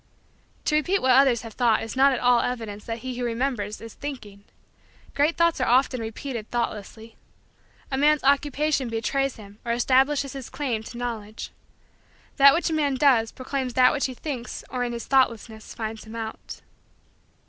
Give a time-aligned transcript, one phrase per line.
[0.65, 3.79] To repeat what others have thought is not at all evidence that he who remembers
[3.79, 4.45] is thinking.
[5.13, 7.15] Great thoughts are often repeated thoughtlessly.
[7.91, 11.51] A man's Occupation betrays him or establishes his claim to Knowledge.
[12.37, 16.03] That which a man does proclaims that which he thinks or in his thoughtlessness finds
[16.05, 16.61] him out.